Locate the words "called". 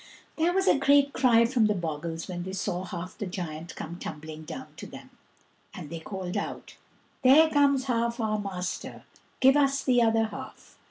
5.99-6.35